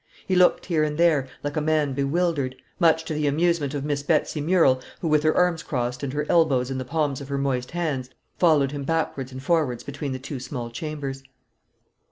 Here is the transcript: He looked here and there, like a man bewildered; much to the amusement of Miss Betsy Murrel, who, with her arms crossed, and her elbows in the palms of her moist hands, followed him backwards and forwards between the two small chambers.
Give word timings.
He 0.25 0.35
looked 0.35 0.65
here 0.65 0.83
and 0.83 0.97
there, 0.97 1.27
like 1.43 1.55
a 1.55 1.61
man 1.61 1.93
bewildered; 1.93 2.55
much 2.79 3.05
to 3.05 3.13
the 3.13 3.27
amusement 3.27 3.75
of 3.75 3.85
Miss 3.85 4.01
Betsy 4.01 4.41
Murrel, 4.41 4.81
who, 4.99 5.07
with 5.07 5.21
her 5.21 5.37
arms 5.37 5.61
crossed, 5.61 6.01
and 6.01 6.11
her 6.13 6.25
elbows 6.27 6.71
in 6.71 6.79
the 6.79 6.85
palms 6.85 7.21
of 7.21 7.27
her 7.29 7.37
moist 7.37 7.69
hands, 7.69 8.09
followed 8.39 8.71
him 8.71 8.81
backwards 8.83 9.31
and 9.31 9.43
forwards 9.43 9.83
between 9.83 10.11
the 10.11 10.17
two 10.17 10.39
small 10.39 10.71
chambers. 10.71 11.21